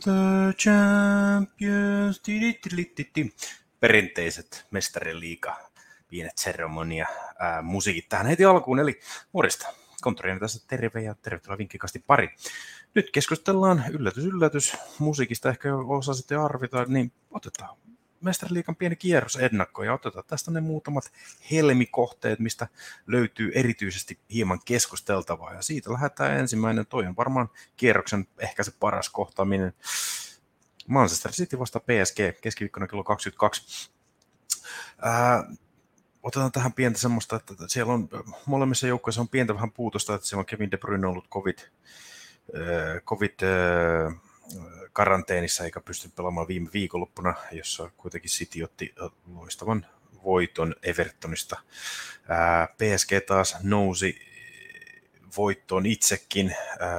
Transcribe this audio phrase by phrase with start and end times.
[0.00, 2.20] the champions.
[2.20, 3.34] Tidittilittitti.
[3.80, 5.70] Perinteiset mestariliiga,
[6.08, 7.06] pienet seremonia,
[7.62, 8.78] musiikit tähän heti alkuun.
[8.78, 9.00] Eli
[9.32, 9.68] morista.
[10.00, 12.28] Konttoriini tässä terve ja tervetuloa vinkkikasti pari.
[12.94, 15.50] Nyt keskustellaan yllätys, yllätys musiikista.
[15.50, 17.76] Ehkä osasitte arvita, niin otetaan
[18.22, 21.12] mestariliikan pieni kierros ennakko ja otetaan tästä ne muutamat
[21.50, 22.68] helmikohteet, mistä
[23.06, 25.54] löytyy erityisesti hieman keskusteltavaa.
[25.54, 26.86] Ja siitä lähdetään ensimmäinen.
[26.86, 29.72] Toi on varmaan kierroksen ehkä se paras kohtaaminen.
[30.88, 33.90] Manchester City vasta PSG keskiviikkona kello 22.
[35.02, 35.44] Ää,
[36.22, 38.08] otetaan tähän pientä semmoista, että siellä on
[38.46, 41.58] molemmissa joukkoissa on pientä vähän puutosta, että siellä on Kevin De Bruyne ollut COVID,
[43.04, 43.34] COVID
[44.92, 48.94] karanteenissa eikä pysty pelaamaan viime viikonloppuna, jossa kuitenkin City otti
[49.34, 49.86] loistavan
[50.24, 51.60] voiton Evertonista.
[52.76, 54.20] PSG taas nousi
[55.36, 56.56] voittoon itsekin,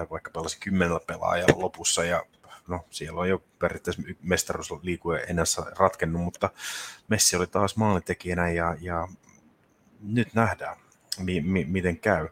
[0.09, 2.23] vaikka pelasi kymmenellä pelaajalla lopussa ja
[2.67, 5.45] no siellä on jo periaatteessa mestaruusliikue enää
[5.77, 6.49] ratkennut, mutta
[7.07, 9.07] Messi oli taas maalintekijänä ja, ja
[10.01, 10.77] nyt nähdään,
[11.19, 12.29] mi, mi, miten käy.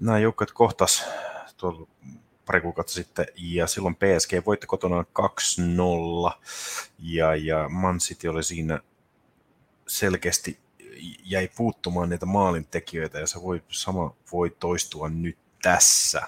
[0.00, 1.06] Nämä joukkueet kohtas
[1.56, 1.88] tuolla
[2.50, 5.04] pari kuukautta sitten, ja silloin PSG voitti kotona
[6.32, 6.38] 2-0,
[6.98, 8.80] ja, ja Man City oli siinä
[9.86, 10.58] selkeästi
[11.24, 16.22] jäi puuttumaan niitä maalintekijöitä, ja se voi, sama voi toistua nyt tässä.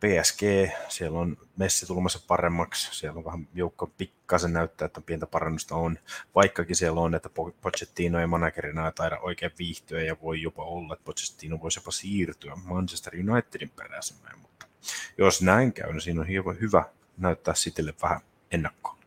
[0.00, 0.42] PSG,
[0.88, 5.98] siellä on Messi tulmassa paremmaksi, siellä on vähän joukko pikkasen näyttää, että pientä parannusta on,
[6.34, 10.94] vaikkakin siellä on, että Pochettino ja managerina ei taida oikein viihtyä ja voi jopa olla,
[10.94, 14.63] että Pochettino voisi jopa siirtyä Manchester Unitedin peräisemään, mutta
[15.18, 16.84] jos näin käy, niin siinä on hieman hyvä
[17.16, 18.98] näyttää Citylle vähän ennakkoa.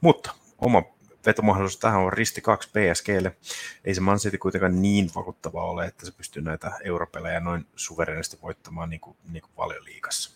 [0.00, 0.82] Mutta oma
[1.26, 3.36] vetomahdollisuus tähän on risti 2 PSGlle.
[3.84, 8.38] Ei se Man City kuitenkaan niin vakuuttava ole, että se pystyy näitä europelejä noin suverenisti
[8.42, 10.30] voittamaan niin kuin, niin kuin valioliigassa.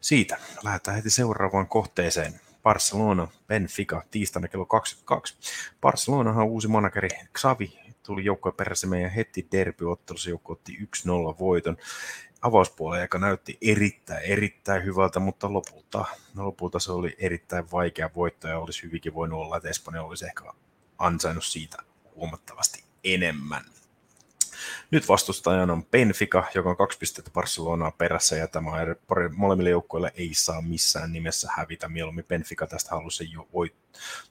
[0.00, 2.40] Siitä lähdetään heti seuraavaan kohteeseen.
[2.62, 5.36] Barcelona, Benfica, tiistaina kello 22.
[5.80, 11.76] Barcelonahan uusi manageri Xavi tuli joukkojen perässä meidän heti derbyottelussa, joukko otti 1-0 voiton
[12.42, 16.04] avauspuolella, joka näytti erittäin, erittäin hyvältä, mutta lopulta,
[16.36, 20.44] lopulta se oli erittäin vaikea voitto ja olisi hyvinkin voinut olla, että Espanja olisi ehkä
[20.98, 21.76] ansainnut siitä
[22.14, 23.64] huomattavasti enemmän.
[24.90, 28.70] Nyt vastustajana on Benfica, joka on kaksi pistettä Barcelonaa perässä, ja tämä
[29.34, 31.88] molemmille joukkoille ei saa missään nimessä hävitä.
[31.88, 33.74] Mieluummin Benfica tästä halusi jo voit,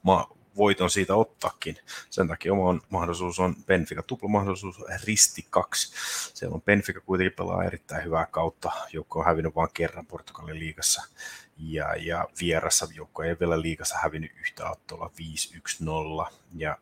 [0.02, 1.76] ma, voiton siitä ottaakin.
[2.10, 5.92] Sen takia oma mahdollisuus on Benfica tuplamahdollisuus risti kaksi.
[6.34, 8.72] Siellä on Benfica kuitenkin pelaa erittäin hyvää kautta.
[8.92, 11.02] Joukko on hävinnyt vain kerran Portugalin liigassa.
[11.56, 15.10] Ja, ja vierassa joukko ei vielä liigassa hävinnyt yhtä ottolla
[16.28, 16.78] 5-1-0 ja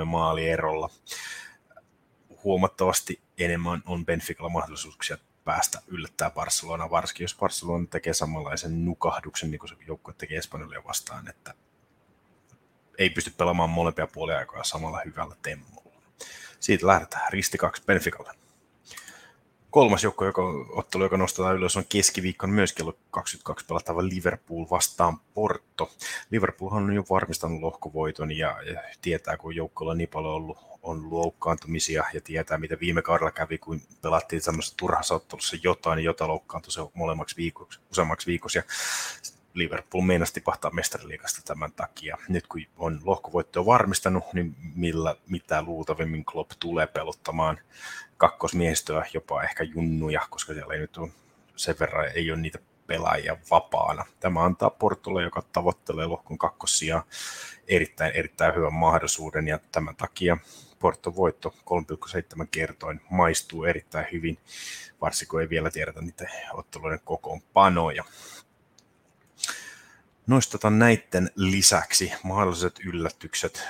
[0.00, 0.90] 14-3 maalierolla.
[2.44, 9.58] Huomattavasti enemmän on Benficalla mahdollisuuksia päästä yllättää Barcelona, varsinkin jos Barcelona tekee samanlaisen nukahduksen, niin
[9.58, 11.54] kuin se joukkue tekee Espanjalle vastaan, että
[13.00, 15.92] ei pysty pelaamaan molempia puolia samalla hyvällä temmolla.
[16.60, 18.32] Siitä lähdetään risti kaksi Benficalle.
[19.70, 25.20] Kolmas joukko, joka, ottelu, joka nostetaan ylös, on keskiviikkon myös kello 22 pelattava Liverpool vastaan
[25.34, 25.92] Porto.
[26.30, 31.10] Liverpoolhan on jo varmistanut lohkovoiton ja, ja tietää, kun joukkoilla on niin paljon ollut on
[31.10, 36.28] loukkaantumisia ja tietää, mitä viime kaudella kävi, kun pelattiin semmoisessa turhassa ottelussa jotain, niin jota
[36.28, 38.58] loukkaantui se molemmaksi viikoksi, useammaksi viikoksi.
[38.58, 38.62] Ja
[39.54, 42.18] Liverpool meinasi tipahtaa mestariliikasta tämän takia.
[42.28, 47.58] Nyt kun on lohkovoittoa varmistanut, niin millä, mitä luultavimmin Klopp tulee pelottamaan
[48.16, 51.10] kakkosmiehistöä, jopa ehkä junnuja, koska siellä ei nyt ole
[51.60, 54.04] sen verran ei ole niitä pelaajia vapaana.
[54.20, 57.02] Tämä antaa Portolle, joka tavoittelee lohkon kakkosia,
[57.68, 60.36] erittäin, erittäin hyvän mahdollisuuden ja tämän takia
[60.78, 61.54] Porto voitto
[62.40, 64.38] 3,7 kertoin maistuu erittäin hyvin,
[65.00, 68.04] varsinkin kun ei vielä tiedetä niitä otteluiden kokoonpanoja
[70.30, 73.62] nostetaan näiden lisäksi mahdolliset yllätykset.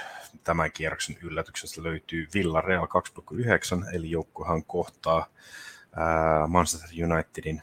[0.45, 2.87] Tämän kierroksen yllätyksestä löytyy Villarreal
[3.33, 5.27] 2,9, eli joukkuehan kohtaa
[5.97, 7.62] ää, Manchester Unitedin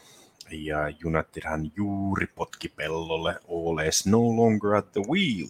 [0.52, 5.48] ja Unitedhan juuri potki pellolle Ole is no longer at the wheel.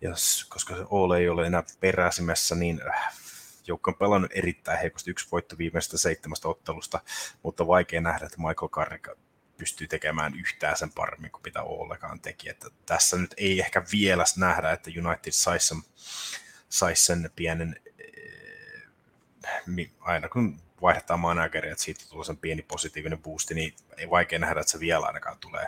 [0.00, 0.10] Ja
[0.48, 3.14] koska se Ole ei ole enää peräsimässä, niin äh,
[3.66, 7.00] joukko on pelannut erittäin heikosti yksi voitto viimeistä seitsemästä ottelusta,
[7.42, 9.18] mutta vaikea nähdä, että Michael Carrick
[9.58, 12.48] pystyy tekemään yhtään sen paremmin kuin mitä Ollekaan teki.
[12.48, 15.82] Että tässä nyt ei ehkä vielä nähdä, että United saisi sen,
[16.68, 23.54] sais sen pienen, eh, aina kun vaihdetaan manageria, että siitä tulee sen pieni positiivinen boosti,
[23.54, 25.66] niin ei vaikea nähdä, että se vielä ainakaan tulee.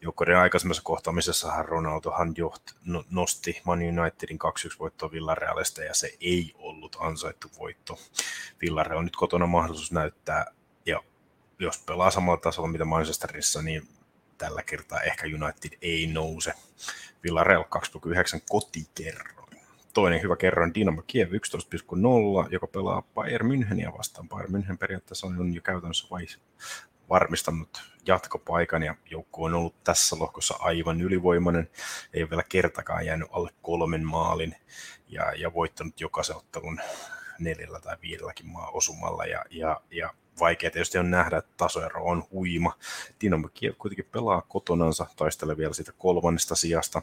[0.00, 4.38] Joukkoiden aikaisemmassa kohtaamisessahan Ronaldohan joht, no, nosti Man Unitedin
[4.74, 7.98] 2-1 voittoa Villarealista ja se ei ollut ansaittu voitto.
[8.62, 10.46] Villarreal on nyt kotona mahdollisuus näyttää
[11.58, 13.88] jos pelaa samalla tasolla mitä Manchesterissa, niin
[14.38, 16.52] tällä kertaa ehkä United ei nouse.
[17.24, 19.60] Villarreal 2,9 kotikerroin.
[19.94, 24.28] Toinen hyvä kerroin Dynamo Kiev 11,0, joka pelaa Bayern Müncheniä vastaan.
[24.28, 26.26] Bayern München periaatteessa on jo käytännössä vai
[27.08, 31.70] varmistanut jatkopaikan ja joukko on ollut tässä lohkossa aivan ylivoimainen.
[32.12, 34.56] Ei ole vielä kertakaan jäänyt alle kolmen maalin
[35.08, 36.80] ja, ja voittanut jokaisen ottelun
[37.38, 42.24] neljällä tai viidelläkin maa osumalla ja, ja, ja vaikea tietysti on nähdä, että tasoero on
[42.32, 42.78] huima.
[43.24, 47.02] Dynamo Kiev kuitenkin pelaa kotonansa, taistelee vielä siitä kolmannesta sijasta.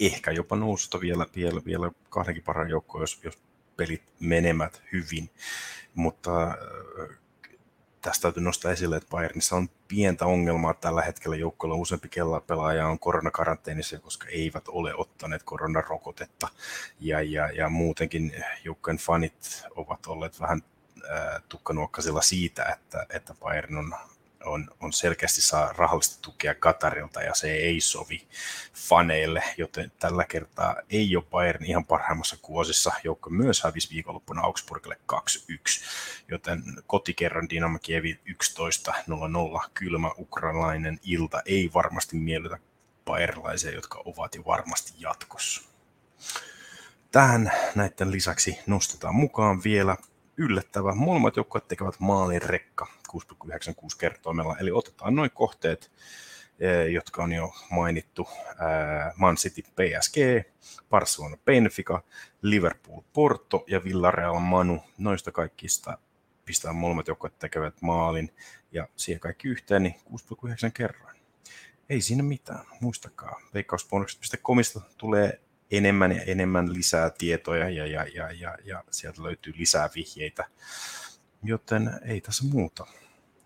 [0.00, 3.38] Ehkä jopa noususta vielä, vielä, vielä kahdenkin parhaan joukkoon, jos, jos
[3.76, 5.30] pelit menemät hyvin.
[5.94, 6.58] Mutta
[8.04, 11.36] tästä täytyy nostaa esille, että Bayernissa on pientä ongelmaa tällä hetkellä.
[11.36, 16.48] Joukkueella useampi kella pelaaja on koronakaranteenissa, koska eivät ole ottaneet koronarokotetta.
[17.00, 20.62] Ja, ja, ja muutenkin joukkueen fanit ovat olleet vähän
[21.10, 23.94] äh, tukkanuokkasilla siitä, että, että Bayern on
[24.44, 28.28] on, on selkeästi saa rahallista tukea Katarilta ja se ei sovi
[28.74, 32.92] faneille, joten tällä kertaa ei ole Bayern ihan parhaimmassa kuosissa.
[33.04, 35.16] Joukko myös hävisi viikonloppuna Augsburgille 2-1,
[36.28, 42.58] joten kotikerran Dynamo Kievi 11.00 kylmä ukrainalainen ilta ei varmasti miellytä
[43.04, 45.62] bayerlaisia, jotka ovat jo varmasti jatkossa.
[47.12, 49.96] Tähän näiden lisäksi nostetaan mukaan vielä
[50.36, 50.94] yllättävä.
[50.94, 53.52] Molemmat joukkueet tekevät maalin rekka 6,96
[53.98, 54.56] kertoimella.
[54.58, 55.92] Eli otetaan noin kohteet,
[56.58, 58.28] e, jotka on jo mainittu.
[59.16, 60.16] Man City PSG,
[60.90, 62.02] Barcelona Benfica,
[62.42, 64.82] Liverpool Porto ja Villarreal Manu.
[64.98, 65.98] Noista kaikista
[66.44, 68.30] pistää molemmat joukkueet tekevät maalin
[68.72, 71.16] ja siihen kaikki yhteen, niin 6,9 kerroin.
[71.88, 73.40] Ei siinä mitään, muistakaa.
[73.54, 75.40] Veikkausbonukset.comista tulee
[75.76, 80.44] enemmän ja enemmän lisää tietoja ja, ja, ja, ja, ja sieltä löytyy lisää vihjeitä.
[81.42, 82.86] Joten ei tässä muuta.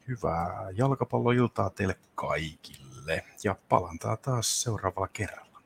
[0.09, 5.63] Hyvää jalkapalloiltaa teille kaikille ja palantaa taas seuraavalla kerralla.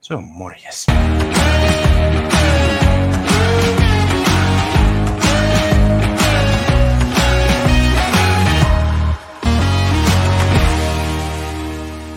[0.00, 0.86] Se on morjes.